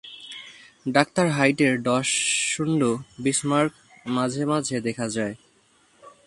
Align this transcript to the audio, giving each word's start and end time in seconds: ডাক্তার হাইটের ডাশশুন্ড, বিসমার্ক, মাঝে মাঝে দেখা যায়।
ডাক্তার 0.85 1.27
হাইটের 1.29 1.73
ডাশশুন্ড, 1.81 2.81
বিসমার্ক, 3.19 3.73
মাঝে 4.05 4.43
মাঝে 4.45 4.77
দেখা 4.81 5.07
যায়। 5.09 5.35